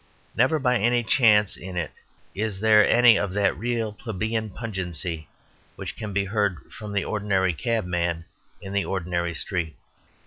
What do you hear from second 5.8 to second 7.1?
can be heard from the